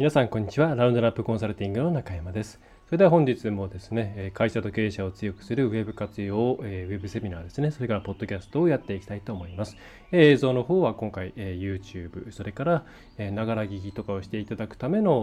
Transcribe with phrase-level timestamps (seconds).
[0.00, 0.74] 皆さんこんにちは。
[0.74, 2.58] ラウンドラップコンサルティングの中山です。
[2.90, 9.76] それでは本日もですね、会社と経営者を強くするウェブ活用、ウェブセミナーですね、それからポッドキャストをやっていきたいと思います。
[10.10, 12.84] 映像の方は今回、YouTube、それから
[13.30, 15.20] ながら聞きとかをしていただくための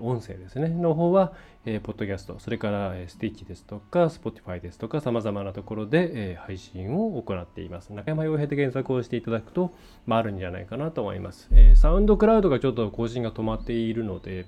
[0.00, 7.92] 音声ですね、の方は、ポッドキャスト、それからスティッチですとか、Spotify ですとか、様々なところで配信を行っています。
[7.92, 9.74] 中山洋平で検索をしていただくと、
[10.06, 11.50] まあ、あるんじゃないかなと思います。
[11.74, 14.46] サウンドクラウドがちょっと更新が止まっているので、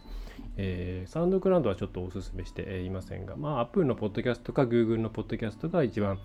[0.56, 6.18] えー、サウンドクラウドはちょっとお勧めしていませんが、まあ、Apple のポッドキャストか Google のポッドキャストが一番、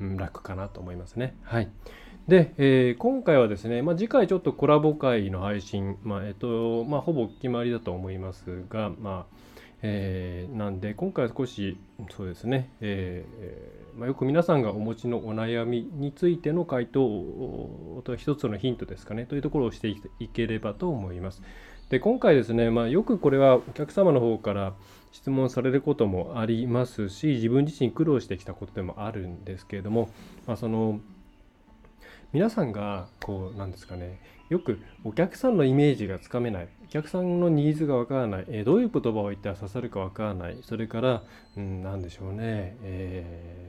[0.00, 1.36] うん、楽かなと思いますね。
[1.42, 1.68] はい。
[2.26, 9.36] で、えー、今回はですね、まあ、次回ちょっとコラボ会の配信、まあ、えっと、まあ、ほぼ決まりだと思いますが、まあ、
[9.82, 11.78] えー、なんで、今回は少し、
[12.10, 21.42] そうですね、えーまあ、よく皆さんがお持ちのお悩みについての回答と一つのヒントですかね、というところをしていければと思います。
[21.88, 24.74] で今回ですね、まあ、よくこれはお客様の方から
[25.10, 30.10] 質問されることもありますし自分自身苦労してきたことでもあるんですけれども、
[30.46, 31.00] まあ、その
[32.32, 41.22] 皆さんがこうなんですかねよくお客さんのイメージがつかめないお客さんのニーズがわからない、えー、どういう言葉を言ったら刺さるかわからないそれから、
[41.56, 43.67] うん、何でしょうね、えー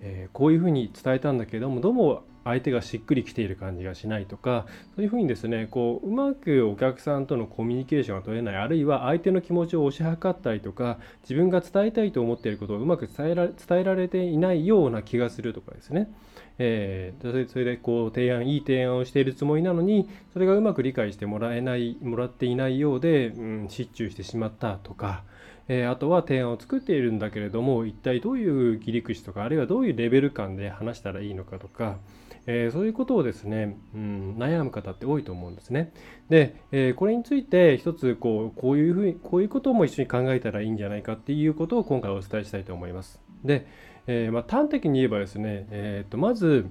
[0.00, 16.10] えー、こういうふうに伝えたんだけどもどうも相手がしっくりきている感じがしないとかそういうふうにですねこううまくお客さんとのコミュニケーションが取れないあるいは相手の気持ちを推し量ったりとか自分が伝えたいと思っていることをうまく伝えら伝えられていないような気がするとかですね、
[16.58, 25.24] えー、それでこう提案いい提案をしているつもりなのにそれがうまく理解してもらえないもらっていないようで、うん、失注してしまったとか。
[25.68, 31.98] えー、あとは提案を作っているんだけれども一体どういう切り口とかあるいはどういうレベル感で話したらいいのかとか、
[32.46, 35.92] えー、そういうことをですね、うん、悩む方って多いと思うんですね。
[36.30, 43.20] で、えー、これについて一つこうこういうふうにこういうことも一緒に考えたらいいんじゃないかっていうことを今回お伝えしたいと思います。
[43.44, 43.66] で、
[44.06, 46.66] えまあ、端的に言えばですね、えー、とまず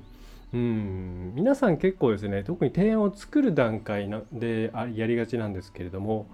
[0.53, 6.27] うん皆さん結構ですね特に提案を作る段階でやりがちなんですけれども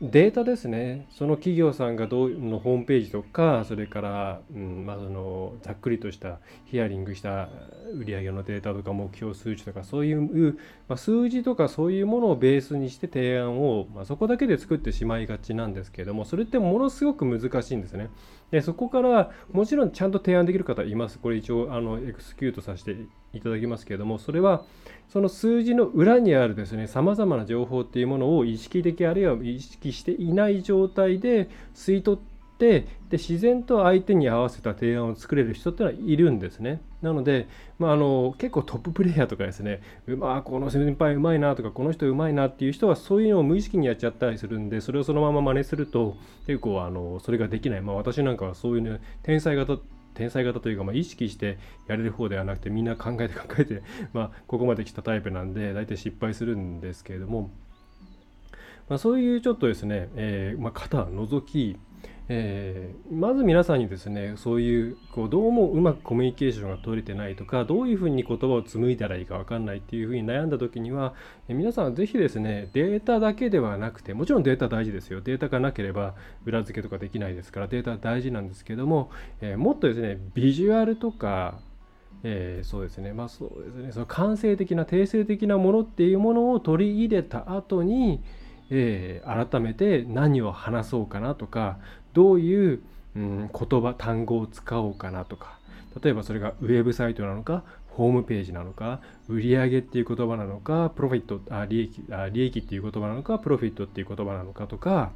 [0.00, 7.48] データですね、その企業さんがどうのホームページとか、それから、うんまあ、そのざっくりとしたヒアリングした
[7.94, 18.10] 売上のデータとか目標数値とか、そういう、まあ、数字とかそういうものをベースにして提案を、まあ、そこだけで作ってしまいがちなんですけれども、それってものすごく難しいんですね。
[18.54, 21.18] でそこからもちろんちゃんと提案できる方います。
[21.18, 22.94] これ一応あのエクスキュートさせて
[23.32, 24.64] いただきますけれども、それは
[25.08, 36.80] その数字の裏にあるですね、さまざまな情報っていうものを意識的あるいは意識していない状態で吸い取ってで自然と相手に合わせた提案を作れる人ってのはいるんですね。
[37.02, 37.48] なので、
[37.78, 46.16] まあ、あの結構トッププレイヤーとかですねうまこの先輩うまいなとかこの人うまいなっていう人はそういうのを無意識にやっちゃったりするんでそれをそのまま真似すると
[46.46, 49.78] 結構あのそれができない、まあ、私なんかはそういう、ね、天才型
[50.14, 53.82] 天才型というか、まあ、意識してやれる方ではなくてみんな考えて考えて、
[54.12, 57.50] まあ、ここまで来たタイプなんで大体失敗するんですけれども、
[58.88, 61.76] まあ、そういうちょっとですね、えーまあ、型を除き
[62.28, 71.14] えー、まず皆さんにですねそういうこうどうもうまくコミュニケーションが取れてないとかどういうふうに言葉を紡いだらいいか分かんないっていうふうに悩んだ時には、
[71.48, 75.20] えー、皆さんぜひですねデータだけではなくてもちろんデータ大事ですよ。
[75.20, 76.14] データがなければ
[76.46, 79.10] 裏付けとかできないですからデータ大事なんですけども、
[79.40, 81.58] えー、もっとですねビジュアルとか
[82.26, 88.22] えー、そうですねまあそうですねその感性的な定性的なものっていうものを取り入れた後に、
[88.70, 91.78] えー、改めて何を話そうかなとか
[92.14, 92.80] どういう、
[93.16, 95.58] うん、言葉単語を使おうかなとか
[96.02, 105.12] 例えばそれがウェブサイトなのかホームページなのか売上っていう言葉なのかプロフィットあ利益あ利益っていう言葉なのかプロフィットっていう言葉なのかとか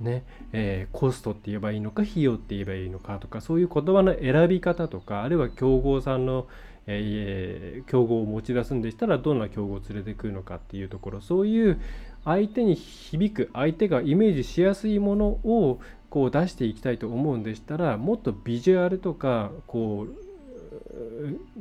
[0.00, 6.46] ねえー、コストって言えばいいのか費用って言えばいいのかとかそういう言葉の選び方とかあるいは競合さんの、
[6.86, 11.80] えー、競合を持ち出すんでしたらどんな競合を連れてくるのかっていうところそういう
[12.26, 15.80] 相手に響く相手がイメージしやすいものを
[16.10, 20.26] こう出していきたいと思うんでしたらもっとビジュアルとかこう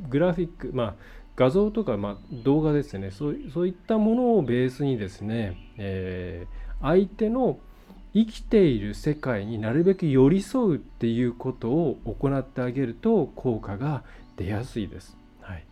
[0.10, 0.96] グラフィックまあ
[1.36, 7.60] 画像とか、まあ、動画ですねそうそういったものをベースにですね、えー、相手の
[8.14, 14.04] 生きている世界になるべく寄り添うっていうことを行ってあげると効果が
[14.38, 15.18] 出やすいです。
[15.42, 15.66] はい、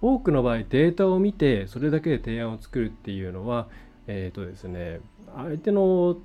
[0.00, 3.66] 多くの場合データを見てそれだけで提案を作るっていうのは
[4.06, 5.00] えっ、ー、とですね
[5.34, 6.18] 相手の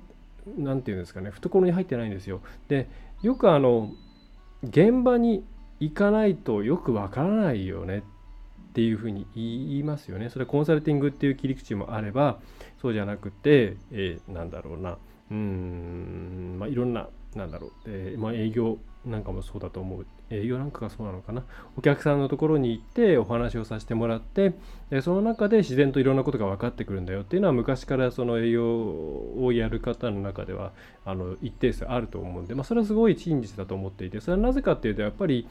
[0.58, 2.40] 何て言うんですかね懐に入ってないんですよ。
[2.68, 2.88] で
[3.22, 3.90] よくあの
[4.62, 5.44] 現場に
[5.80, 8.02] 行かないとよくわからないよねっ
[8.74, 10.30] ていうふうに言いますよね。
[10.30, 12.40] それコンサルティングっていう切り口もあれば
[12.80, 14.98] そうじゃなくて、えー、なんだろうな
[15.30, 20.06] うんまあいろんななんだろう、えー、まあ、営業なんかもそうだと思う
[20.36, 21.44] 営業なんかがそうなのかな。
[21.76, 24.54] お客さんのところに行ってお話をさせてもらって
[24.90, 30.72] でその中で自然といろんなことが分かってくるんだよっていうのは昔からその営業をやる方の中では
[31.04, 35.48] あの一定数あると思うんで、まあ、それはすごい真実だと思っていてそれはなぜかっていうとやっぱり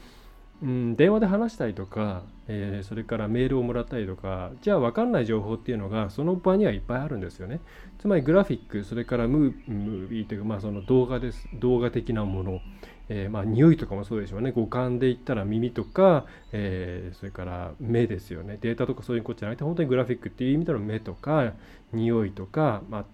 [0.62, 7.60] うん、電話で話したりとか、えー、それからメールをもらったりとかじゃあ分かんない情報っていうのがその場にはいっぱいあるんですよね。
[7.98, 11.48] つまりグラフィックそれからムービーというか、まあ、その動画です。
[11.54, 12.60] 動画的なもの、
[13.08, 14.52] えー、まあ匂いとかもそうでしょうね。
[14.52, 18.58] 五感で言ったら耳とか、えー、それから目ですよね。
[18.60, 21.52] データとかそういうことじゃなくて本当にグラフィックっていう意味での目とか
[21.92, 23.04] 匂いとか、まあ、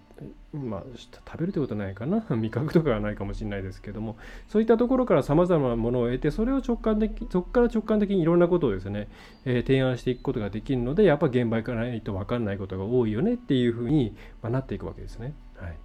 [0.53, 2.25] まあ、食べるってことはないかな？
[2.35, 4.17] 味覚とかはないかもしれないですけども。
[4.49, 9.09] そういったところからさまざまなものを得てそれを直感的そこから直感的にいろんなことをですね、
[9.45, 15.35] えー、提案していくことができるのでやっぱ現場行かないと分かんないことが多いよねっていうふうに、ま、なっていくわけですね。
[15.57, 15.77] はい、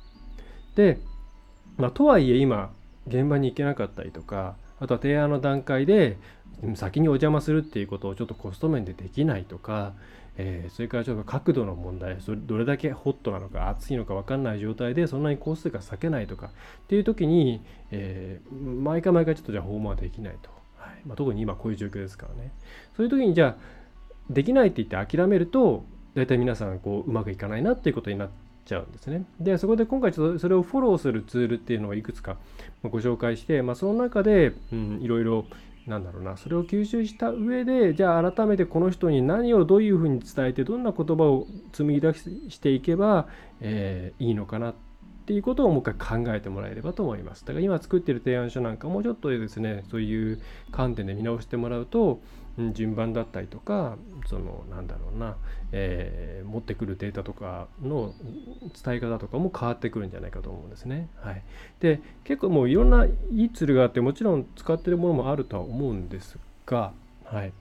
[0.75, 0.99] で、
[1.77, 2.71] まあ、とはいえ今
[3.07, 6.17] 現場に行けなかったりとかあとは提案の段階で
[6.75, 9.93] 先にお邪魔するっていうことをちょっとコスト面でできないとか
[10.37, 16.49] えー、それからちょっと角度の問題それどれだけホットなのか熱いのか分かんない状態でそんなに工数が避けないとかっ
[16.87, 17.61] ていう時に、
[17.91, 20.93] えー、毎回毎回ちょっとじゃあ訪問はできないと、はい。
[21.05, 22.51] まあ、特に今こういう状況ですからね。
[22.97, 23.57] そういう時にじゃあ
[24.29, 25.85] できないって言って諦めると
[26.15, 28.29] 大体皆さんこううまくいかないなっていうことになっ
[28.65, 29.25] ちゃうんですね。
[29.39, 32.37] でそこで今回ちょっとそれをフォローするツールっていうのをいくつか
[32.83, 35.45] ご紹介して、まあ、その中で、うん、いろいろ
[35.87, 42.13] なんだろうなそれを吸収した上でじゃあ改めてこの人に何をどういうふうに伝えてどんな言葉を紡ぎ出
[42.49, 43.27] していけば、
[43.61, 44.75] えー、いいのかなっ
[45.25, 47.43] ていうことをもう一回考えてもらえればと思います。
[47.45, 50.39] だから今作ってる提案書なんかもうちょっとですねそういう
[50.71, 52.21] 観点で見直してもらうと
[52.73, 53.97] 順番だったりとか
[54.27, 55.35] そのなんだろうな、
[55.71, 58.13] えー、持ってくるデータとかの
[58.83, 61.09] 伝え方とかも変わってくるんじゃないかと思うんですね。
[61.21, 61.41] はい、
[61.81, 66.93] で結構もういろんないいツールがあってもちろん使ってるものもあるとは思うんですが、
[67.25, 67.51] はい、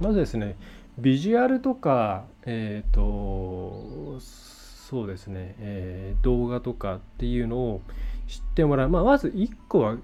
[0.00, 0.56] まずですね
[0.98, 7.80] ビジュアルとかえっ、ー、とそうですね、えー、動画とかっていうのを
[8.26, 9.96] 知ってもらう、まあ、まず1個は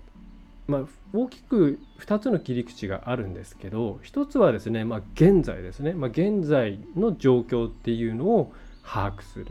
[0.69, 0.85] まあ、
[1.15, 8.53] 大きく2つの切り口があるんですけど1つはですね、まあ、現在ですね、まあ、現在の状況っていうのを
[8.85, 9.47] 把握する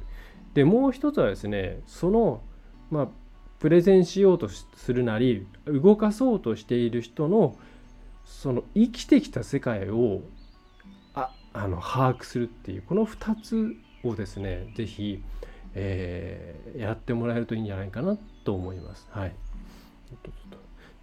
[0.54, 2.42] でもう1つはですねその、
[2.92, 3.08] まあ、
[3.60, 7.58] プレゼンしようとするなり動かそうとしている人の
[8.24, 10.22] その生きてきた世界を
[11.16, 15.24] ああの把握するっていうこの2つをですね是非、
[15.74, 19.08] えー、やってもらえるといいんじゃないかなと思います。
[19.10, 19.36] はい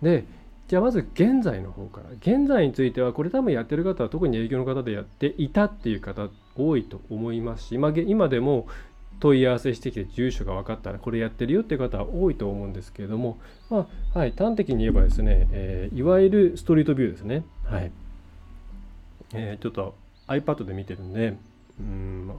[0.04, 0.24] で
[0.68, 8.66] じゃあまず現在の方から現在についてはこれ多分やってる方は特に営業の方でやっていたっていう方多いと思いますし、まあ、今でも
[9.20, 13.38] 問い合わせしてきて住所が分かったらこれやってるよっていう方は多いと思うんですけれども、
[13.70, 17.44] まあはい、端的に言えばですね、えー、いわゆるストリートビューですね。
[17.64, 17.90] はい
[19.34, 19.94] えー、ちょっと
[20.28, 21.36] iPad で見てるんで、
[21.80, 22.30] うん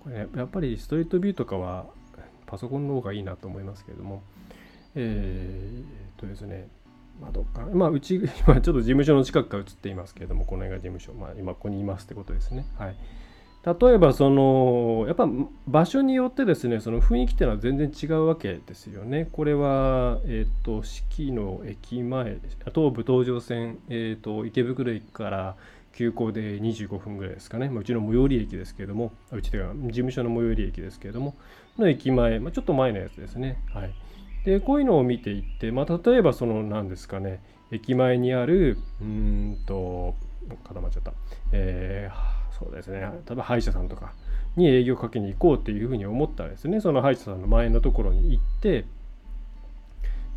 [0.00, 1.86] これやっぱりストリートビューとかは
[2.46, 4.22] パソコンの方がいいなと思いますけれども、
[4.94, 6.68] えー、とですね、
[7.22, 12.66] まあ、どっか、まあ、うち、 今ちょっと事務所の近くから映っていますけれども、この辺が事務所、まあ、今ここにいますってことですね。
[12.76, 12.96] はい。
[13.64, 15.28] 例えば、その、やっぱ
[15.68, 19.28] 場所によってですね、その雰囲気っていうのは全然違うわけですよね。
[19.30, 22.38] これは、えっ、ー、と、四季の駅前、
[22.74, 25.56] 東武東上線、えっ、ー、と、池袋駅から
[25.92, 27.68] 急行で25分ぐらいですかね。
[27.68, 31.36] まあ、うちの最寄り駅ですけれども、うちというか、事務所の最寄り駅ですけれども、
[31.78, 33.58] の駅前、まあ、ちょっと前のやつですね。
[33.72, 33.94] はい。
[34.44, 40.14] でこういうのを見ていって、まあ、例えばその何ですかね駅前にあるうんと
[40.64, 41.12] 固まっちゃった、
[41.52, 43.00] えー、そうですね。
[43.00, 44.12] 例えば歯医者さんとか
[44.56, 48.84] に営業かけに行こうっていうふうに思ったらですねその歯医者さんの前のところに行って、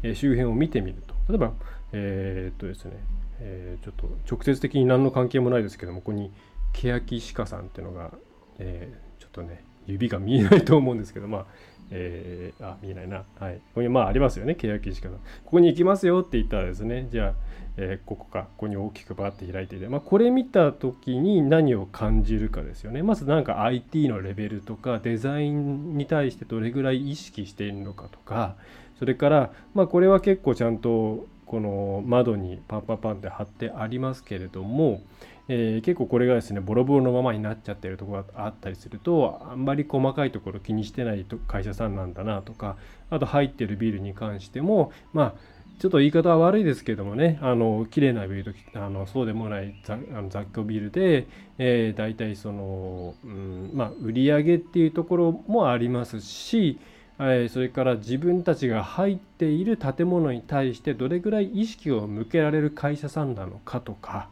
[0.03, 1.15] えー、周辺を見てみると。
[1.27, 1.53] 例えば
[1.91, 2.91] えー、っとですね、
[3.39, 6.31] えー、ちょっと直接的に何の関係もないですけどもここに
[6.73, 8.11] 欅歯科さんっていうのが、
[8.59, 11.45] えー、ちょっとね指が見えないと思うんですけどまあ
[11.91, 17.33] えー、あ見えないな、はい、ここにまあありますよね契約仕方ここに行きますよって言ったらですねじゃあ、
[17.77, 18.43] えー、ここか。
[18.43, 23.03] ここに大きくバーって開いていて、まあ、これ見た時に何を感じるかですよね。
[23.03, 28.55] まずなんか IT のレベルとかデザインに対してどれぐらい意識しているのかとか。
[28.97, 35.01] それからまあこれは結構ちゃんとこの窓にパンパンパンって貼ってありますけれども
[35.47, 42.77] えー、結構これがですねボロボロのままになっちゃってるところがあったりするとあんまり細かいところ気にしてない会社さんなんだなとか
[43.09, 56.79] あと入ってるビルに関してもまあちょっと言い方は悪いですけどもね、あの綺麗なビルとあのそうでもない雑あの雑居ビルで、えー、大体その、うんまあ、売り上げっていうところもありますし、
[57.19, 64.29] えー、それから自分たちが入っている建物に対してどれぐらい意識を向けられる会社さんなのかとか、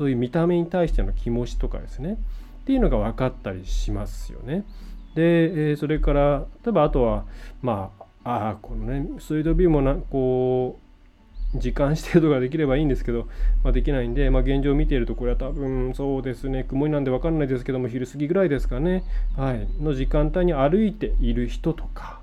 [0.00, 2.16] そういう見た目に対しての気持ちとかですね
[2.62, 4.64] っていうのが分かったりしますよね。
[5.14, 7.26] で、えそれから例えばあとは
[7.60, 7.90] ま
[8.24, 10.78] あああこのねスイートビューもなこ
[11.54, 13.28] う時間指定とかできればいいんですけど、
[13.62, 19.04] まあ、できないんで、まあ、現状見ているとこれは多分そうですね曇りなんで分かんないですけども昼過ぎぐらいですかね、
[19.36, 22.20] はい、の時間帯に歩いている人とか、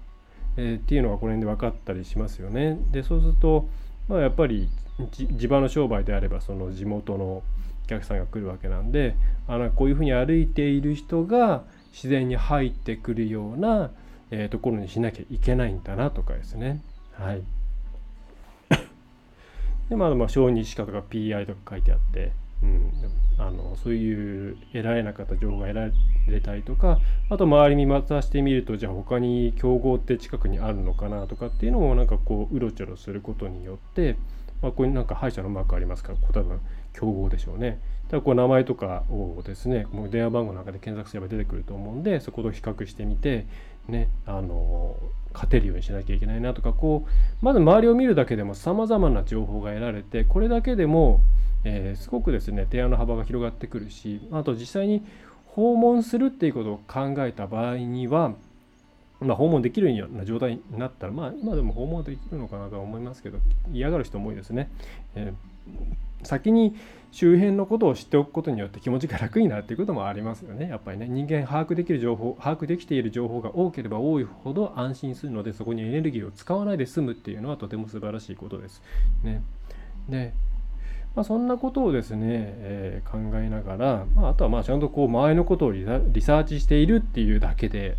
[0.55, 2.79] えー、っていうのがこの辺で分かったりしますよね。
[2.89, 3.67] でそうすると、
[4.07, 4.67] まあ、やっぱり
[5.12, 7.43] 地場の商売であればその地元の
[7.88, 9.15] お客さんが来るわけなんで
[9.48, 11.63] あのこういうふうに歩いている人が
[11.94, 13.91] 自然に入ってくるような、
[14.29, 16.82] えー、ところにしなきゃいけないんだなとかですね。
[17.13, 17.41] はい、
[19.89, 22.91] でまあまあ小児歯科とか PI とか書いてあって、うん、
[23.38, 25.89] あのそういう得られなかった情報が得ら
[26.27, 34.17] れたりとかあと周り見渡してみるとじゃあ他に競合って近くにあるのかなとかっていうのもなんかこううろちょろすることによって、
[34.62, 36.60] まあ、ここになんか歯医者のマークありますからこう多分
[36.98, 37.80] 競合でしょうね。
[38.10, 43.46] だこう名前とかをですねもう電話番号なんかで検索すれば出てくると思うんでそこと比較してみて
[43.88, 44.96] ねあの
[45.34, 51.20] 勝てるようにしなきゃいけないなとかこうまず周りを見るだけでもさまざまな情報が得られてこれだけでも、
[51.66, 55.04] えー、すごくですね提案の幅が広がってくるしあと実際に
[55.48, 58.34] 訪問するっていうことを考えた場合には
[59.20, 63.39] まあ、訪問できるような状態になったら、まあ、今でも訪問できるのかなとは思いますけど、
[63.74, 64.70] 嫌がる人も多いですね。
[65.16, 66.75] えー先に
[67.12, 70.67] 周辺のことを知っておくことによって気持ちが楽になるっていうこともありますよね。
[70.69, 78.81] やっぱりね人間把握できる情報把握できている情報が多ければ多いほど安心するのでそこにエネルギーを使わないで済むっていうのはとても素晴らしいことです。
[79.24, 79.41] ね、
[80.09, 80.33] で、
[81.15, 87.97] まあ、そんなことをですね、えー、考えながら、まあ、あとはまあちゃんとこう周りのことをリサーチしているっていうだけで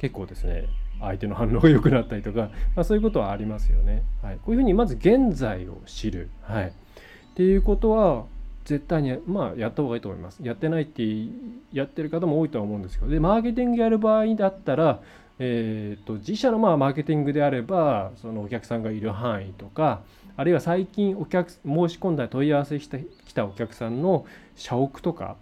[0.00, 0.68] 結構ですね
[1.00, 4.04] 相手の反応が良くなったりとか、まあ、そういうことはありますよね。
[4.22, 6.30] はい、こういうふうにまず現在を知る。
[6.42, 6.72] はい
[7.36, 8.24] っていうことは
[8.64, 10.38] 絶対にまあやった方がいいと思います。
[10.42, 11.02] やってないって
[11.70, 15.00] やってる方も多いとは思うんですけどでマーケティングやる場合だったら、
[15.38, 20.00] えーと、自社のまあマーケティングであればそのお客さんがいる範囲とか
[20.34, 24.24] あるいは最近お客申し込んだ問い合わせしてきたお客さんの
[24.56, 25.36] 社屋とか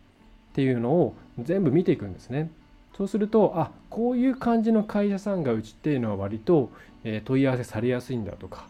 [0.50, 2.50] っていうのを全部見ていくんですね。
[2.96, 6.70] そうするとあこういう感じの会社さんがうちっていうのは割と、
[7.04, 8.66] え問い合わせされやすいんだとか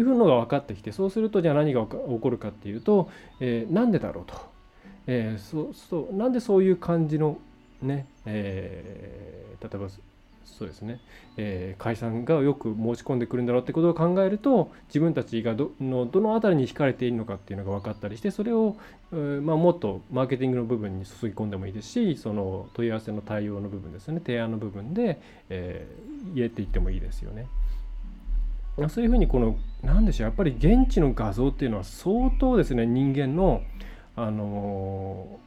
[0.00, 1.88] いうのが分かってきてそうするとじゃあ何が起
[2.20, 4.34] こるかっていうと、えー、なんでだろうと、
[5.06, 7.38] えー、そうそなんでそういう感じの
[7.82, 9.88] ね、えー、例えば
[10.44, 11.00] そうですね、
[11.36, 18.76] えー、解散がよく申し込んでくるんだろうってことを考えると自分たちがどのどの辺りに惹かれているのかっていうのが分かったりしてそれを、
[19.12, 24.20] えー、まあ、もっとマーケティングの部分に注ぎ込んでもいいですしその問い合わせの対応の部分ですね。
[24.20, 27.46] 提案の部分で、えー、入れていってもいいですよね。
[28.88, 33.62] そういうふうにこの何でしょうやっぱり現地の画像っていうのは相当ですね人間の
[34.16, 35.38] あの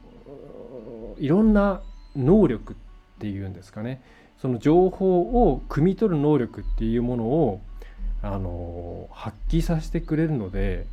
[1.18, 1.82] いろんな
[2.16, 2.76] 能力っ
[3.18, 4.02] ていうんですかね。
[4.38, 7.60] その情報を汲み取る能力っていうものを
[8.22, 10.86] あの発揮させてくれるので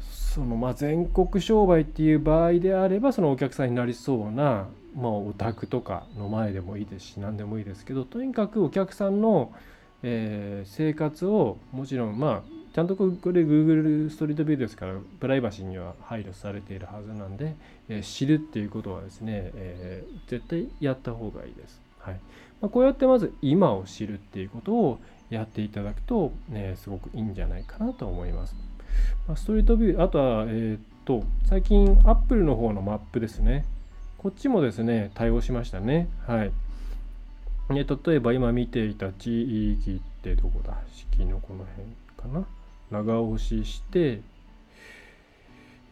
[0.00, 9.52] そのまあ全国商売っていう場合であればそのお客さんになりそうな、まあ、お宅とかの前でもいいですし何でもいいですけどとにかくお客さんの
[10.02, 13.10] えー、生活をもちろんまあちゃんとこれ
[13.42, 17.56] Google ストリートビューですからプライバシーには配慮されているはずなんで、
[17.88, 21.80] えー、知るっていうことはですね、えー、絶対やった方がいいです。
[21.98, 22.20] はい
[22.60, 24.98] まあ、こうやってまず今を知るっていうことを
[25.30, 28.54] やっていただくと、ね、すごくいいんじゃないかなと思います。
[29.26, 33.64] まあ、ストリートビュー、あとは、えっと最近 Apple の方のマップですね。
[34.18, 36.08] こっちもですね、対応しましたね。
[36.26, 36.52] はい。
[37.68, 40.78] 例えば今見ていた地域ってどこだ？
[40.92, 42.46] 式のこの辺かな？
[42.90, 44.20] 長押しして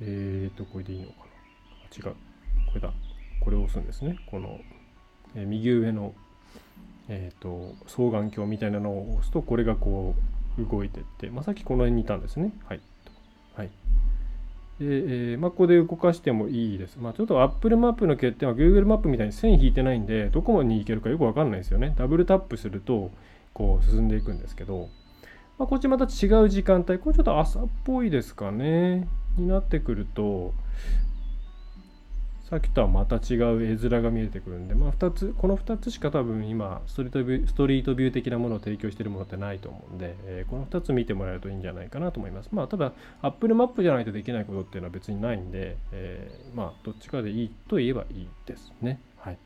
[0.00, 1.24] えっ、ー、とこれでいいのかな？
[1.84, 2.14] あ違う。
[2.68, 2.92] これだ。
[3.40, 4.18] これを押すんですね。
[4.30, 4.58] この、
[5.34, 6.14] え右上の
[7.08, 10.16] えーと、双眼鏡みたいなのを押すとこれがこ
[10.58, 12.52] う動いてって、まあ、さっきこの辺にいたんですね。
[12.64, 12.80] はい。
[13.54, 13.70] はい、
[14.78, 16.96] で、えー、まあ、ここで動かしてもいいです。
[16.96, 21.94] まあ、ちょっと Apple マップの欠点は Google マップみたいに線引いてないんで、どこまでに行けるかよくわかんないですよね。
[21.96, 23.10] ダブルタップすると、
[23.54, 24.88] こう進んでいくんですけど、
[25.58, 29.08] まあ、こっちまた違う時間帯、これちょっと朝っぽいですかね。
[29.38, 30.52] になってくると、
[32.48, 42.50] さっきとはまた違う絵面が見えてくるんで、まあ、2つこの2つしか多分今ストリートビューストリートビュー的なものを提供しているものってないと思うんで、えー、この2つ見てもらえるといいんじゃないかなと思います。
[42.52, 49.00] まあ、ただ Apple マップじゃないとできないことっていうのは別にないんで、えー、まあどっちかでいいと言えばいいですね。
[49.18, 49.38] はい。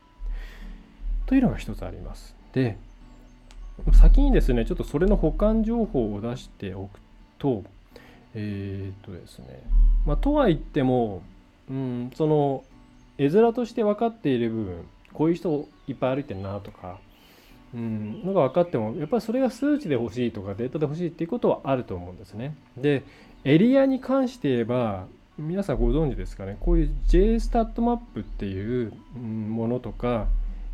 [1.25, 2.35] というのが1つあります。
[2.53, 2.77] で、
[3.93, 6.99] 先にですね、ちょっとそれの保管情報を出しておく
[7.39, 7.63] と、
[8.35, 9.63] えー、っとですね、
[10.05, 11.23] まあ、とは言っても、
[11.67, 12.63] うん、その
[13.17, 16.99] 絵面として分かっている部分こういう人いっぱい歩いてるなとか、
[17.73, 22.55] うん、のが分かってもやっぱりそれが数値で欲しいとかデータで欲しいっていうことはあると思うんですね。
[22.77, 23.03] で
[23.43, 26.57] エリアに関して言えば皆さんご存知ですかね。
[26.59, 30.27] こういう JSTAT マップっていうものとか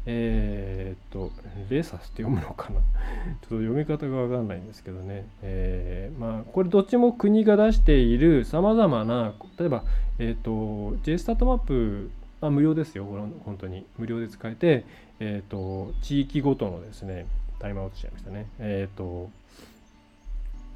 [0.09, 1.31] えー、っと
[1.69, 2.79] レーサスって読むのかな。
[2.79, 9.83] ちょっと読み方が分かんないんですけどね、えー、まあこれどっちも国が出しているさまざまな例えば、
[10.17, 13.85] えー、っと JSTAT マップまあ無料ですよ、本当に。
[13.97, 14.85] 無料で使えて、
[15.19, 17.25] えっ、ー、と、地域ごとのですね、
[17.59, 18.47] タイムアウトしちゃいましたね。
[18.59, 19.29] えっ、ー、と、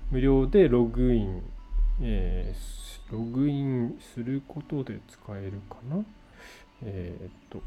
[0.09, 1.43] 無料でログイン、
[2.01, 6.03] えー、ログインすることで使えるかな？
[6.83, 7.61] えっ、と、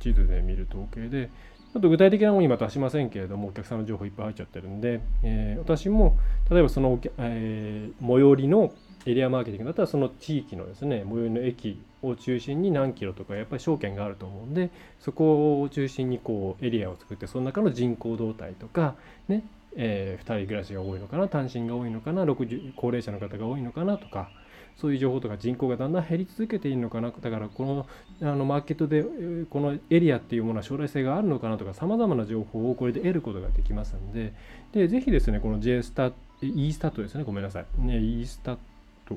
[0.00, 1.30] 地図で見る統計で、
[1.72, 6.18] ちょっと具体的なもの今出しませんけれども、お客さんの情報いっぱい入っちゃってるんで、えー、私も
[6.50, 8.74] 例えばその、えー、最寄りの
[9.06, 18.94] エリアマーケティングだったらその地域のですね最寄りの駅を中心に何キロとかやっぱり証券があると思うんでそこを中心にこうエリアを作ってその中の人口動態とか
[19.28, 19.44] ね
[19.74, 24.30] えー、2人暮らしが多いのかな単身が多いのかな60高齢者の方が多いのかなとか
[24.76, 27.86] そういう情報とか人口がだんだん減り続けているのかなだからこの
[28.30, 29.04] あのマーケットで
[29.50, 34.32] このエリアっていうものは将来性があるのかなとかさまざまな情報をこれで得ることができますので
[34.72, 38.56] でぜひですねこの J スタ E スタットですねごめんなさい、ね、E スタッ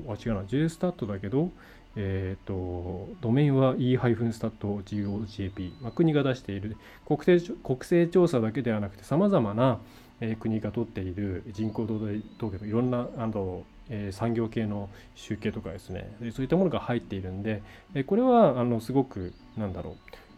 [0.04, 0.44] トあ違うな。
[0.44, 1.50] J スタットだけど
[1.98, 6.76] えーと、ドメインは e-stat.gojp、まあ、国が出している。
[7.06, 9.80] 国勢国勢調査だけではなくてさまざまな、
[10.20, 16.14] えー、国が取っている人口動態統計といろんなあの、えー、産業系の集計とかですね。
[16.32, 17.62] そういったものが入っているんで、
[17.94, 19.94] えー、これはあのすごくなんだろう、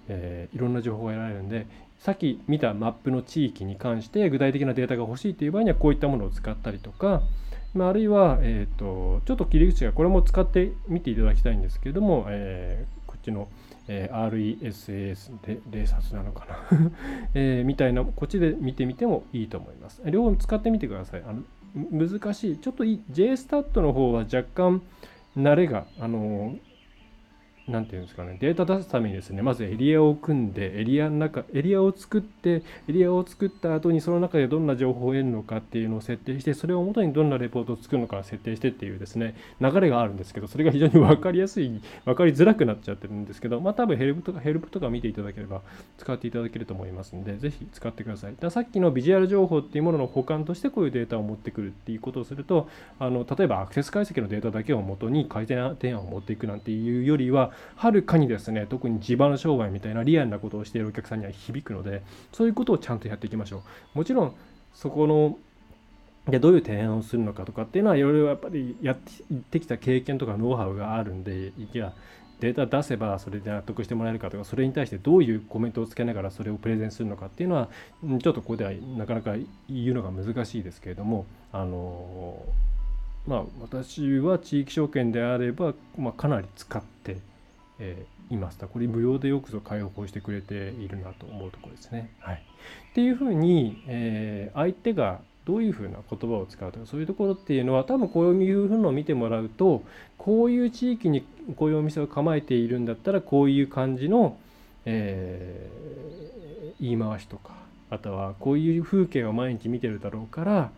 [0.06, 1.66] えー、いろんな情報が得られるんで
[1.98, 7.22] さっき見たマップの地域に関して具体的なデータが欲しいという場合にはこういったものを使ったりとか、
[7.78, 13.48] まあ、あるいは、えーと、ちょっと切り口がこれも使ってみていただきたいんですけれども、えー、こっちの、
[13.86, 16.58] えー、RESAS でレーサスなのかな、
[17.34, 20.02] えー、みたいなこっちで見てみてもいいと思います。
[20.04, 21.22] 両方使ってみてください。
[21.24, 21.42] あの
[21.92, 22.58] 難しい。
[22.58, 24.82] ちょっと JSTAT の方は若干
[25.36, 26.56] 慣れが、あの
[27.68, 45.62] 何て言うんですかね、データ出すためにですね、まずエリアを組んで、エリアの中、エリアを作って、エリアを作った後にその中でどんな情報を得るのかっていうのを設定して、それをもとにどんなレポートを作るのか設定してっていうですね、流れがあるんですけど、それが非常に分かりやすい、分かりづらくなっちゃってるんですけど、まあ多分ヘルプとか、ヘルプとか見ていただければ
[45.98, 48.34] 使っていただけると思いますので、ぜひ使ってください。
[48.40, 63.62] ださっきのビジュアル情報っていうものの保管としてこういうデータを持ってくるっていうことをすると、あの例えばアクセス解析のデータだけをもとに改善提案を持っていくなんていうよりは、はるかにですね特に地場の商売みたいなリアルなことをしているお客さんには響くのでそういうことをちゃんとやっていきましょ
[63.94, 63.98] う。
[63.98, 64.34] もちろん
[64.74, 65.38] そこの
[66.30, 68.96] でどういう提案をするのかとかっていうのはいろいろやっぱりやっ
[69.50, 71.94] てきた経験とかノウハウがあるんでいや
[72.40, 77.68] データ出せばそれで納得してもらえるかとかそれに対してどういうコメントをつけながらそれをプレゼンするのかっていうのは
[78.02, 79.34] ちょっとここではなかなか
[79.68, 82.44] 言うのが難しいですけれどもあの
[83.26, 87.18] まあ私は地域証券であれば、まあ、かなり使って、
[87.78, 88.66] えーいました。
[88.66, 92.10] これ無料でよくぞ開放してくれているなと思うところですね。
[92.20, 92.42] はい、
[92.90, 99.82] っていうふうに、えー、相手がどういうふうな言葉を使うとかそういうところっていうのは多分こういうふうのを見てもらうと
[100.18, 101.24] こういう地域に
[101.56, 104.36] こういうお店を構えているんだったらこういう感じの、
[104.84, 107.54] えー、言い回しとか
[107.88, 110.70] あとはこういう風景を毎日見てるだろうから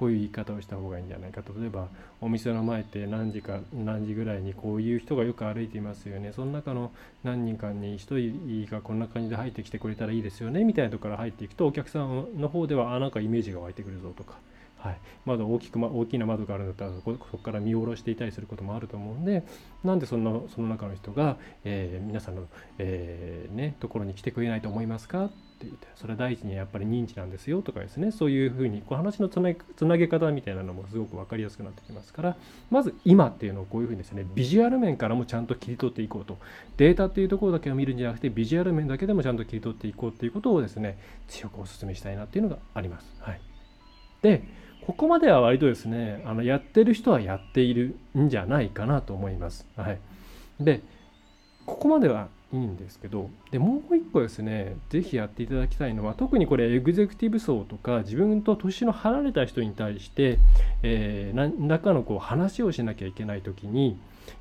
[0.00, 1.88] こういう言い方をした方がいいんじゃないか例えば
[2.22, 6.32] お店の前って何時か何時ぐらいにこういう人がよく歩いていますよね。
[6.32, 6.90] その中の
[7.22, 10.64] 何人かに1人がこんな感じで入ってきてくれたらいいですよね。
[10.64, 14.38] みたいなとこから入っていくとお客さんの方ではあなんかイメージが湧いてくるぞとか。
[14.80, 19.44] はい、窓大きく、ま、大きな窓があるんだったらそここから見下ろしていたりすることもあると思うんで
[19.84, 22.46] なんでそのその中の人が、えー、皆さんの、
[22.78, 25.28] えー、ね、ところに来てくれないと思いますかっ
[25.60, 32.36] て言ってそれは第一にやっぱり認知なんですよとかですねそういうふうにこう話のつなつなげ方みたいなのもすごく分かりやすくなってきますから
[32.70, 36.38] まず今っていうのをこういうふうにですねビジュアル面からもちゃんと切り取っていこうと。
[36.78, 43.06] データっていうところだけを見るんじゃなくてビジュアル面だけでもちゃんと切り取っていこうっていうことをですね強くお勧めしたいなっていうのがあります。
[43.20, 43.40] はい、
[44.22, 44.44] で
[44.90, 49.64] ここまでは割とですねあのやってる人はやっているんじゃないかなと思います。
[49.76, 50.00] はい、
[50.58, 50.82] で
[51.64, 60.40] ここまではいいんですけどでもう一個ですね是非やっていただきたいのは特にこれエグゼクティブ層とか自分と年の離れた人に対して、
[60.82, 63.96] えー、何らかのこう話をしなきゃいけない時に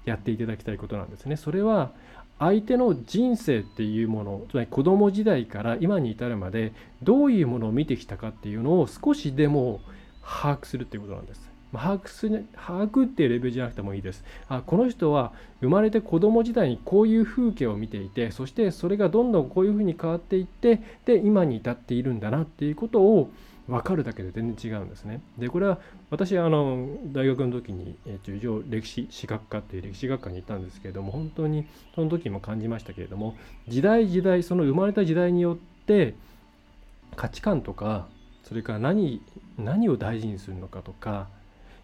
[0.06, 1.38] やっていただきたいことなんですね。
[1.38, 1.92] それは
[2.40, 9.82] 相手の人生っていうものつまり子供時代から今に至るまでどういうものを見てきたかっていうのを少しでも
[10.30, 11.50] 把握するっていうことなんです。
[11.74, 23.30] 把握する把握っていうレベルじゃなくてもいいですあこの人は生まれて子供時代にこういう風景を見ていてそしてそれがどんどんこういうふうに変わっていってで今に至っているんだなっていうことを
[23.68, 25.22] 分かるだけで全然違うんですね。
[25.38, 25.78] でこれは
[26.10, 33.36] 私あの大学の時に、えー、一応歴史史学科っていう歴史学科に行ったんですけれども本当にその時も感じましたけれども
[33.68, 36.16] 時代時代その生まれた時代によって
[37.16, 38.08] 価値観とか
[38.50, 39.22] それから何
[39.60, 41.28] 何を大事にするのかとか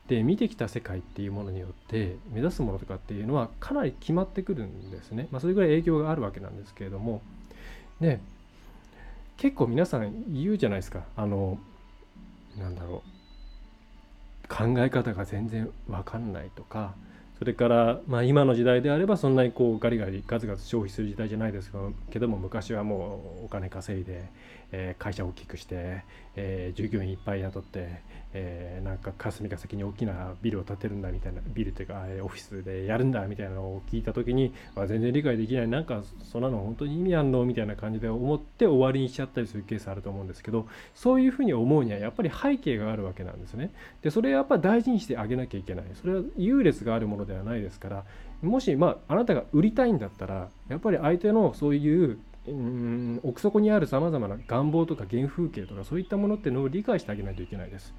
[0.07, 5.27] で見てきた世界っていうものによって目指すものとかっていうのはかなり決まってくるんですね。
[5.31, 7.21] まあ、それぐらい影響があるわけなんですけれども。
[8.01, 8.19] で
[9.37, 11.03] 結構皆さん言うじゃないですか。
[11.15, 11.59] あの
[12.57, 14.47] なんだろう。
[14.47, 16.95] 考え方が全然わかんないとか。
[17.37, 21.71] それから、まあ、今の時代であればそんなにこうガリガリガツガツ消費する時代じゃないです
[22.09, 24.29] けども昔はもうお金稼いで、
[24.71, 26.03] えー、会社を大きくして、
[26.35, 28.01] えー、従業員いっぱい雇って、
[28.33, 43.71] えー、なんか霞が関に大きなビルを建てるんだみたいなビルというかオフィスでやるんだみたいなのを聞いた時に、まあ、全然理解できないなんかそんなの本当に意味あんのみたいな感じで思って終わりにしちゃったりするケースあると思うんですけどそういうふうに思うにはやっぱり背景があるわけなんですね。
[44.01, 48.03] でそれやっぱ大事にしてあげなきゃいけないそれは優劣があるものではないですから
[48.41, 57.93] もしまああなたが売りたいんだったらやっぱり相手のそういううん奥底にあるさまざまな願望とか原風景とかそういったものっていうのを理解してあげないといけないです。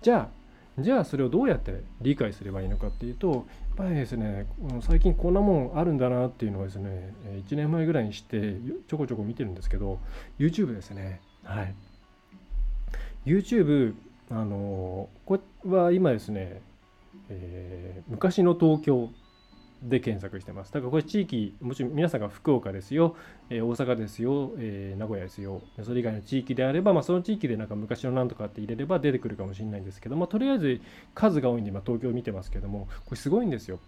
[0.00, 0.42] じゃあ
[0.80, 3.42] じゃあそれをどうやって理解すればいいのかっていうとやっ
[3.76, 4.46] ぱりですね
[4.80, 7.14] 最近こんなもんあるんだなっていうのはですね
[7.46, 8.56] 1年前ぐらいにして
[8.88, 9.98] ちょこちょこ見てるんですけど
[10.38, 11.20] YouTube ですね。
[11.44, 11.74] はい。
[13.26, 13.94] YouTube
[14.30, 16.62] あのこれは今ですね、
[17.28, 19.10] えー、昔の東京。
[19.82, 20.72] で検索してます。
[20.72, 23.16] だからこれ地域、もちろん皆さんが福岡ですよ、
[23.50, 30.80] えー、大阪ですよ、えー、名古屋ですよ、それ以外の地域であれば、まあ、その地域でなんか昔のなんとかって入れれば出てくるかもしれないんですけど、まあ、とりあえず
[31.14, 33.78] 数が多いんで、今東京見てますけども、これすごいんですよ。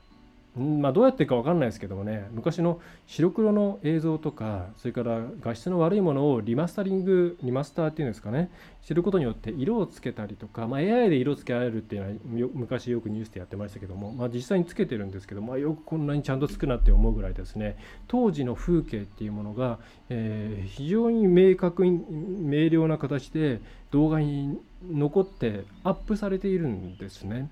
[0.60, 8.50] んまあ、どうやってか分かんないですけどもね昔の白黒の映像とかそれから画質の悪いものをリマスタリングリマスターっていうんですかね
[8.82, 27.50] することによって色をつけたりとか、まあ、AI で色つけられるっていうのは昔よくニュースでやってましたけども、まあ、実際につけてるんですけど、まあ、よくこんなにちゃんとつくなって思うぐらいですね当時の風景っていうものが、えー、非常に明確に明瞭な形で動画に残ってアップされているんですね。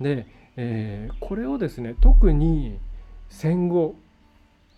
[0.00, 2.78] でえー、これをですね特に
[3.28, 3.96] 戦後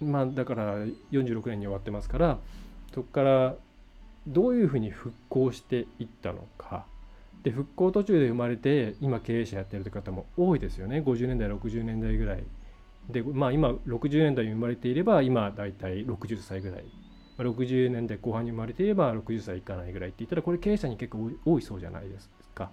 [0.01, 0.77] まあだから
[1.13, 2.39] 46年に終わってますから
[2.95, 3.55] そこから
[4.27, 6.87] どういうふうに復興していったのか。
[7.43, 11.01] で復興途中で生まれて今経営者やってるという方も多いですよね。
[11.01, 12.43] 50年代60年代ぐらい。
[13.09, 16.85] でまあ今60年代に生まれていれば今大体60歳ぐらい。
[17.39, 22.71] 60年代後半に生まれていれば60歳いかないぐらいって言ったらこれ経営者に結構多いそうじゃないですか。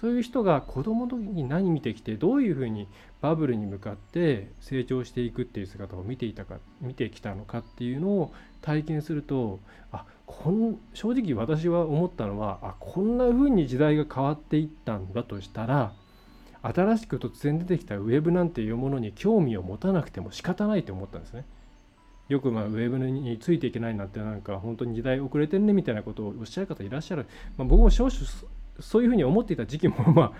[0.00, 2.88] そういう人が子供の時に何見てきてどういうふうに
[3.20, 8.32] バブルに向かって成長していくっていう姿を見ていたか見てきたのかっていうのを
[8.62, 9.60] 体験すると
[9.92, 15.92] あこん正直私は思ったのはあこんな風に時代が変わっていったんだとしたら
[16.62, 21.44] 新しく突然出てきたウェブなんていうものに興味を持たなくても仕方ないと思ったんですね。
[22.28, 27.26] よくまあウェブについていけないなんてなんか本当に時代遅れてんねみたいなことをおっしゃる方いらっしゃる、
[27.58, 28.14] まあ、僕も少々
[28.80, 30.34] そういうふうに思っていた時期も ま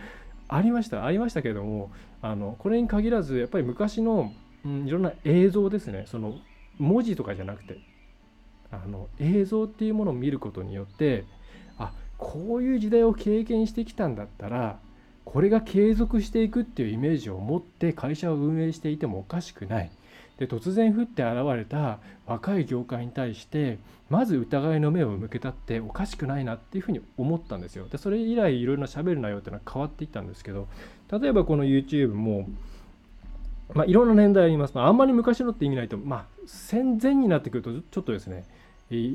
[0.48, 1.90] あありましたありましたけども
[2.22, 4.32] あのこれに限らずやっぱり昔の、
[4.64, 6.34] うん、いろんな映像ですねその
[6.78, 7.78] 文字とかじゃなくて
[8.70, 11.24] あの映像っていうものを見ることによって
[11.78, 14.78] あこういう時代を経験してきたんだったら
[15.24, 19.90] これが継続していくっていうイメージを持って会社を運営していてもおかしくない。
[20.40, 27.86] で突然降って現れた若い業界に対してまず疑いの目を向けたっておかしくないなっていうふうに思ったんですよ。
[27.88, 30.66] でそれ以来いろいろな喋る内容っていうのは変わっていったんですけど
[31.12, 32.48] 例えばこの YouTube も
[33.74, 34.74] まあ、いろんな年代あります。
[34.74, 38.44] まあ、あんまり昔のって意味ないと、まあ、戦前になってくると、ちょっとですね、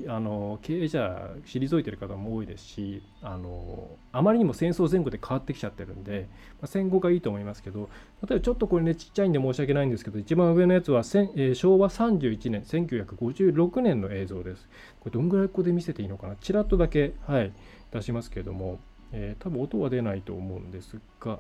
[0.08, 6.30] あの経営者退いてる方も多いですしあのあまりにも戦争前後で変わってきちゃってるんで、
[6.62, 7.90] まあ、戦後がいいと思いますけど
[8.26, 14.66] 例えばちょっとこれねちっちゃいんで申し訳ないんですけど一番上のやつは、えー、昭和31年1956年の映像です。
[15.02, 16.38] これどんぐらいここで見せていいのかな？
[16.38, 17.52] ちらっとだけ、はい、
[17.92, 18.80] 出しますけども、
[19.12, 21.40] えー、多分音は出ないと思うんですが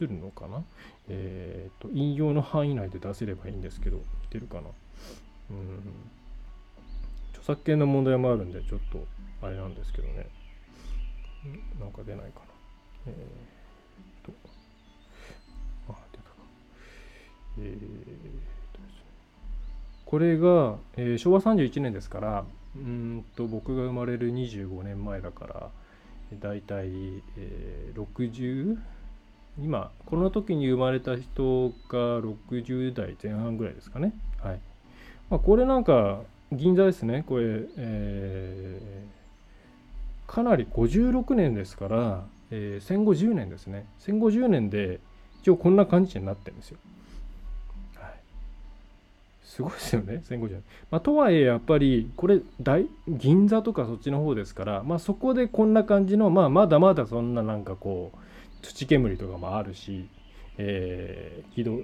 [0.00, 0.64] 映るのかな、
[1.08, 4.68] えー、と引用の範囲内で出せればいいんですけど出るかな？
[5.50, 5.82] うん。
[7.44, 9.06] 作権の問題もあるんでちょっと
[9.42, 10.26] あれなんですけどね。
[11.78, 12.46] なんか出ないかな。
[13.08, 13.16] えー、っ
[14.22, 14.32] と。
[15.92, 16.30] あ出たか。
[17.58, 19.04] えー、とですね。
[20.06, 22.44] これが、えー、昭和31年ですから
[22.76, 25.70] うんと僕が生まれる25年前だから
[26.40, 26.86] だいたい、
[27.36, 28.78] えー、60
[29.60, 34.14] 今この時に生まれた人が60代前半ぐらいですかね。
[34.42, 34.60] はい。
[35.28, 36.22] まあ、これなんか
[36.54, 37.44] 銀座ですねこれ、
[37.76, 45.00] えー、かなり56年ですから、えー、戦後10年ですね戦後10年で
[45.42, 46.78] 一応こんな感じになってるんですよ。
[47.96, 48.14] はい、
[49.44, 50.62] すごいですよね戦後10年。
[50.90, 58.18] まあ、とはいえやっぱりこれ大銀座とかそっちの方ですから、まあ、そこでこんな感じの、まあ、まだまだそんななんかこう
[58.62, 60.08] 土煙とかもあるし
[60.58, 61.78] えー、軌道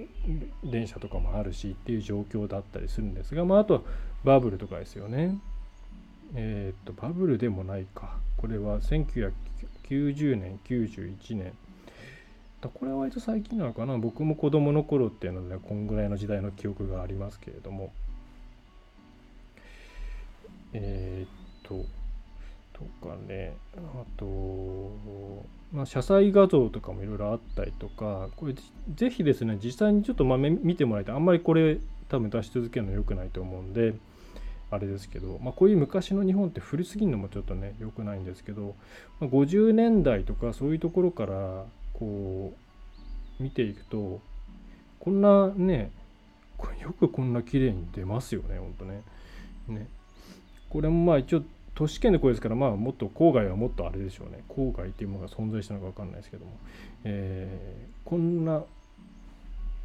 [0.63, 3.81] 電車とかもあるしっていう状況だったりするんですが、まあ、あとは
[4.23, 5.37] バブルとかですよね。
[6.35, 8.17] えっ、とバブルでもないか。
[8.37, 11.53] これは1990年91年
[12.69, 13.97] これは割と最近なのかな。
[13.97, 17.91] 僕も子供の頃っていうのでこんぐらいの時代の記憶がありますけれども。
[20.73, 21.85] えっ、と
[22.73, 28.55] とかねあとまあ、車載画像とかもいろいろあったりとか、これ
[28.93, 31.15] ぜひですね、実際にちょっとま見てもらいたい。
[31.15, 31.77] あんまりこれ
[32.09, 33.93] 多分出し続けるの良くないと思うんで、
[34.69, 38.75] あれですけど、まあ、こういう昔の日本って古すぎるのもちょっとね、良くないんですけど、
[39.21, 42.53] まあ、50年代とかそういうところからこ
[43.39, 44.19] う見ていくと、
[44.99, 45.91] こんなね、
[46.81, 49.03] よくこんな綺麗に出ますよね、ほんとね。
[49.69, 49.87] ね。
[50.69, 51.43] これもまあ一応
[51.75, 54.43] 都市圏でこれですから、まあ、もっと郊外はもっとあれでしょうね。
[54.49, 56.51] 郊外っていうものが存在したのか分かんないですけども、
[57.03, 58.63] えー、こんな、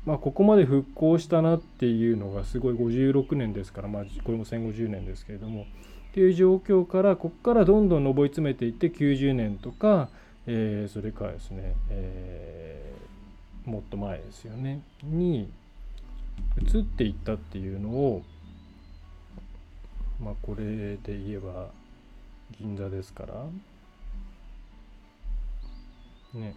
[0.05, 5.63] まあ、ここまで復興したなっていうのがすごい56年ですから、まあ、これも戦後10年ですけれども。
[5.63, 10.09] っていう状況からここからどんどん上り詰めていって90年とか、
[10.47, 14.81] えー、それからですね、えー、もっと前ですよね。
[15.05, 15.51] に
[16.59, 18.23] 移っていったっていうのを
[20.21, 20.65] まあこれ
[20.97, 21.71] で言えば
[22.59, 23.35] 銀座ですから。
[26.35, 26.55] ね。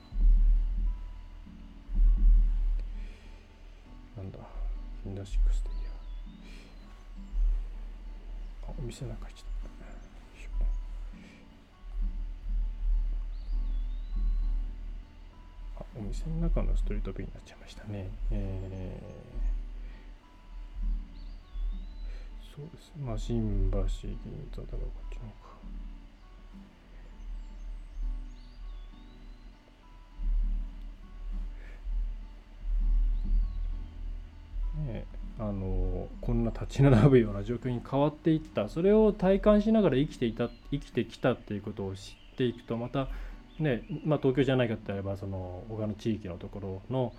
[4.17, 4.39] なんだ。
[5.03, 5.41] 銀座6で言
[5.83, 5.87] え
[8.63, 9.49] ばあお店の中行っちゃった。
[15.97, 18.09] お店の中のストリートビューになっちゃいましたね。
[18.31, 19.48] えー。
[22.59, 22.91] そうです。
[23.01, 25.49] まあ新橋銀座だからこっちのか
[34.91, 35.05] ね
[35.39, 43.07] あのこんな立ち並ぶような状況に変わっていったそれを体感しながら生きていた生きてきたっていうことを知っていくとまた
[43.57, 47.13] ねまあ東京じゃないかって言えばその他の地域のところの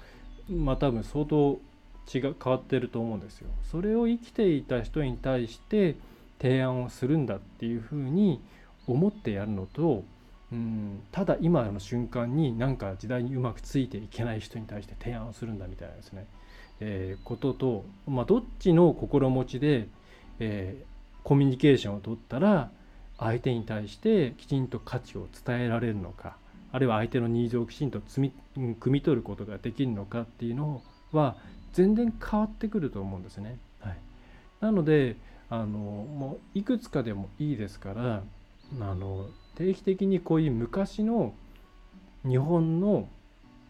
[0.50, 1.59] まあ多分相当
[2.13, 3.49] 違う変わってると思うんですよ。
[3.71, 5.97] それを生きていた人に対して
[6.41, 8.41] 提案をするんだっていうふうに
[8.87, 10.05] 思ってやるのと
[10.53, 16.27] うんただ今の瞬間になんか時代にうまくついていけない人に対して提案をするんだみたいなですね、
[16.81, 19.87] えー、ことと、まあ、どっちの心持ちで、
[20.41, 20.85] えー、
[21.23, 22.71] コミュニケーションを取ったら
[23.19, 26.37] 相手に対してきちんと価値を伝えられるのか
[26.73, 30.83] あるいは相手のニーズをきちんと摘み汲み取ることができるのかっていうの
[31.13, 31.37] は
[31.73, 33.59] 全然変わってくると思うんですね。
[33.81, 33.99] はい、
[34.61, 35.17] なので
[35.49, 38.23] あのもういくつかでもいいですから
[38.81, 41.35] あの定期的にこういう昔の
[42.25, 43.09] 日本の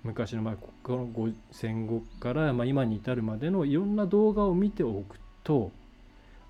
[0.02, 5.72] 昔の、まあ、この戦後から、まあ、今に至るまでのいろんな動画を見ておくと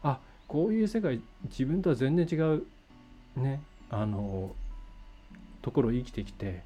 [0.02, 2.64] あこういう世界自分とは全然違う
[3.36, 3.60] ね
[3.90, 4.54] あの
[5.62, 6.62] ところを生きてきて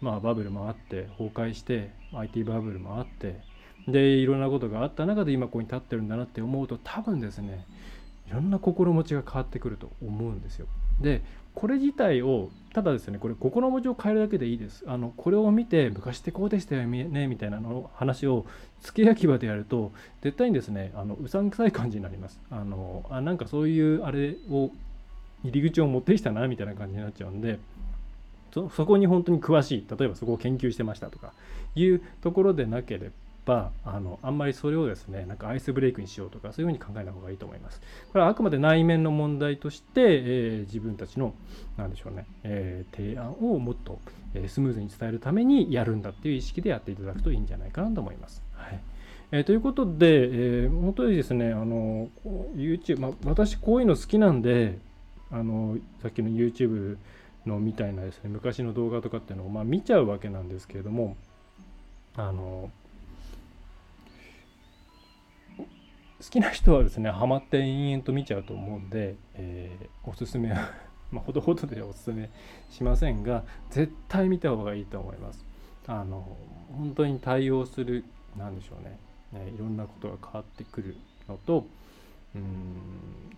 [0.00, 3.40] まあバブルもあって崩壊して IT バブルもあって
[3.88, 7.64] でいろんなことがあった中で今ここに立ってるんだなって思うと多分ですね
[8.28, 10.66] いろんな心持ちが変わってくると思うんですよ。
[11.00, 11.22] で
[11.54, 18.46] これ自体をただですねこれ心持ちを変えるだけでいいですあのこれを見て昔ってこうでしたよねみたいなの話を
[18.82, 19.90] 付け焼き場でやると
[20.22, 24.70] 絶対にですねあのうさんくさい感じになりますあのあなんかそういうあれを
[25.42, 27.58] 入り口を持ってきたなみたいな感じになっちゃうんで
[28.52, 31.32] そこに本当に詳しい例えばそこを研究してましたとか
[31.74, 33.10] いうところでなけれ
[33.48, 37.80] ばあのあんまりそれをですねなんかアイスブレイクにしようとかそういうふうに考えない方がいいと思います。
[38.12, 41.34] これはあくまで内面の問題として、えー、自分たちの
[41.78, 43.98] 何でしょうね、えー、提案をもっと、
[44.34, 48.42] えー、スムーズに伝えるためにやるんだっていう意識でやっていただくといいんじゃないかなと思います。
[48.52, 48.80] はい
[49.32, 52.08] えー、ということで、えー、本当にですね、あの
[52.54, 54.78] YouTube、まあ、私こういうの好きなんで、
[55.30, 56.96] あのさっきの YouTube
[57.46, 61.16] のみたいなですね、昔の動画とかっていうのを、まあ、見ちゃうわけなんですけれども、
[62.16, 62.70] あの
[66.20, 70.70] 好きな人はですねハマって延々と見ちゃうと思うんで、えー、おすすめは
[71.12, 72.28] まあほどほどでおすすめ
[72.70, 75.44] しませんが絶対見た方がいいと思います。
[75.86, 76.36] あの
[76.76, 78.04] 本当に対応する
[78.36, 78.98] 何でしょうね
[79.32, 81.64] ねいろんなことが変わってくるのと
[82.34, 82.42] うん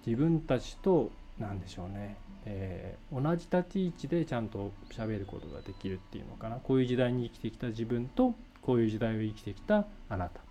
[0.04, 6.56] 自分たちと何でしょうね、えー、同じ立ち位置でちゃんと喋ることができるっていうのかな。
[6.56, 10.49] こういう時代に生きてきた自分とこういう時代を生きてきたあなた。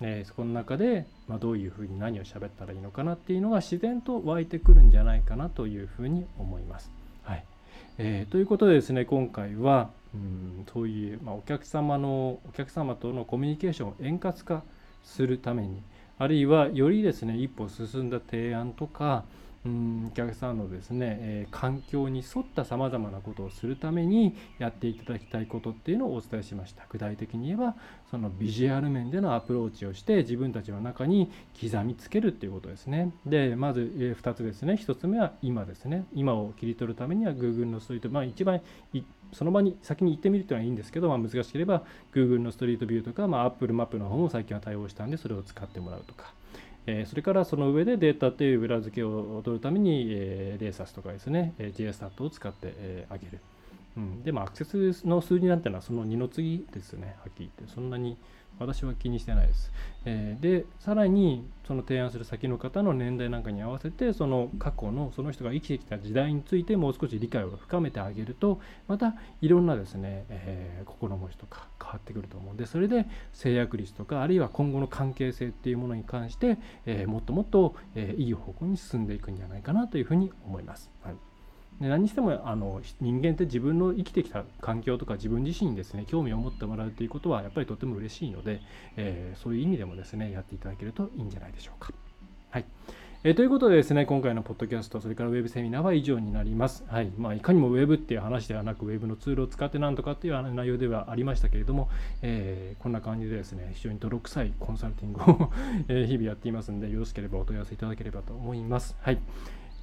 [0.00, 6.90] えー、そこの中で、まあ、どういうふうに何を喋ったらいいのかなっていうのが自然と湧いてくるんじゃないかなというふうに思います。
[7.24, 7.44] はい
[7.98, 14.62] えー、ということでですね今回はうんそういう、まあ、お客様のお客様とのコミュニケーションを円滑化
[15.04, 15.82] するために
[16.18, 19.24] あるいはよりですね一歩進んだ提案とか
[19.66, 26.86] うんお客さんのですね、えー、環境に沿ったさまざまなことをするためにやっていただきたいことっていうのをお伝えしました。
[26.88, 27.74] 具体的に言えば
[28.10, 33.12] そのビジュアル面でのアプローチをして自分たちの中に刻みつけるっていうことですね。
[33.26, 34.74] でまず、えー、2つですね。
[34.74, 36.04] 1つ目は今ですね。
[36.14, 38.60] 今を切り取るためには Google のストリートまあ一番
[39.32, 41.82] その場に先に行ってみるというのはいいんですけど、まあ、難しければ
[42.14, 46.32] Google のストリートビューとか、まあ、Apple マップの方も最近は対応したんでそれを使ってもらうとか。
[46.90, 53.40] えそれからその上でデータという裏付けを取るために、えレーサスとかですね、え JSTAT を使って、えあげる。
[53.98, 57.74] うん、でもアクセスの数字なんてのはその2の次ですね、はっきり言って。
[57.74, 58.16] そんなに
[58.58, 59.70] 私は気にしてないです。
[60.04, 80.90] えー、で、さらにその提案する先の方の年代なんかに合わせて、その過去のその人が生きてきた時代についてもう少し理解を深めてあげると、またいろんなですね、えー、心持ちとか変わってくると思うんで、それで制約率とか、あるいは今後の関係性っていうものに関して、えー、もっともっと、えいい方向に進んでいくんじゃないかなというふうに思います。
[81.02, 81.27] はい
[81.80, 88.60] で何にしてもあの人間って自分の生きてきた環境とか自分自身にですね興味を持ってもらうということはやっぱりとても嬉しいので、
[88.96, 91.92] えー、そういう意味でもですねやっていただけるといいんじゃないでしょうか。
[92.50, 92.64] はい
[93.24, 96.84] えー、ということでですね、今回のポッドキャスト、それからウェブセミナーは以上になります。
[96.86, 101.88] はいまあ、いかにもウェブっていう話ではなく、ウェブのツールを使ってなんとかっていう内容ではありましたけれども、
[102.22, 105.50] えー、こんな感じでですね、非常に泥臭いコンサルティングを
[106.06, 108.96] 日々やっていますので、よろしければお問い合わせいただければと思います。
[109.00, 109.18] はい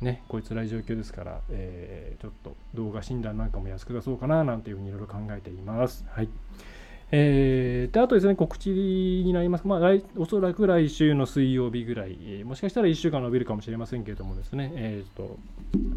[0.02, 6.06] ね、こいつらい状況ですから、えー、ちょっと動画診断なんかも安く出そうかななんていうふうにいろいろ考えています。
[6.10, 6.30] はい。
[7.12, 9.68] えー、であとですね、告知になります。
[9.68, 15.38] まあ、来おそらく来週の水曜日ぐらい、えー、もしかしたら1週間伸びるかもしれませんけれどもですね、えーと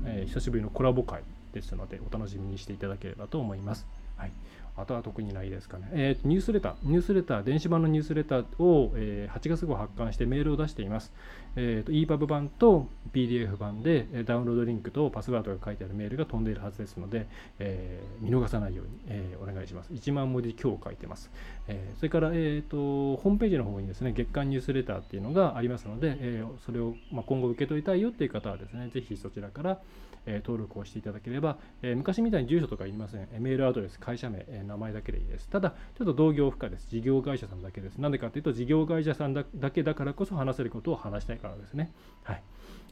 [0.05, 3.87] えー、久しぶりのコラボ会ですので、お楽しみにしていただければと思います。
[4.17, 4.33] はい。
[4.81, 5.89] あとは特にないですかね。
[5.93, 11.13] えー、ニュースレター、ニュースレター、電子版のニュースレターを、えー、8月号発刊してメールを出しています。
[11.57, 17.27] えーと、EPUB 版と PDF 版でダウンロードリンクとパスワードが書いてあるメールが飛んでいるはずですので、
[17.59, 19.93] えー、見逃さないように、えー、お願いします。
[19.93, 21.31] 1万文字今日書いてます。
[21.67, 29.81] え、それから、えーと、ホームページの方にですね、月間ニュースレターっていうのがありますので、えそれを、まあ、今後受け取りたいよっていう方はですね、ぜひそちらから、
[30.27, 33.29] え登録をしていただければ、え昔みたいに住所とかいりません。
[33.39, 35.49] メールアドレス、会社名、え名前だけでいいです。
[35.49, 36.89] ただ、ちょっと同業不可です。
[36.89, 37.99] 事業会社さんだけです。
[37.99, 41.93] なんでかというと、事業会社さんだけだからこそ話せることを話したいからですね。
[42.23, 42.43] はい。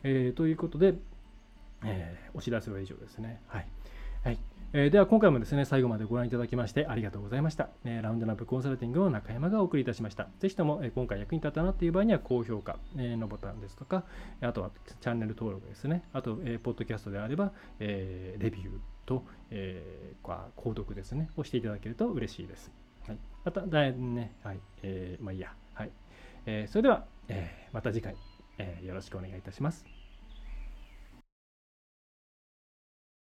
[0.02, 0.94] えー、ということで、
[1.84, 3.40] えー、お知らせは以上ですね。
[3.48, 3.66] はい。
[4.78, 7.70] えー、では今回もですね、最後までご覧いただきましてありがとうございました。
[7.86, 10.28] えー、ラウンドナップコンサルティングの中山がお送りいたしました。
[10.38, 14.04] ぜひとも、え、今回役に立ったなという場合には高評価、え、のボタンですとか、
[14.42, 16.02] あとはチャンネル登録ですね。
[16.12, 18.68] あと、えー、ポッドキャストであれば、え、レビュー
[19.06, 22.70] と、えー、購読ですね、をしていただけると嬉しいです。
[23.06, 25.54] はい、また、だね、はい、え、まあいいや。
[25.72, 25.90] はい。
[26.44, 28.14] え、それでは、え、また次回、
[28.58, 29.95] え、よろしくお願いいたします。